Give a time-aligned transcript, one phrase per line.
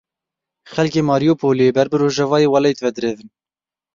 [0.73, 3.29] Xelkê Mariupolê ber bi rojavayê welat ve direvin.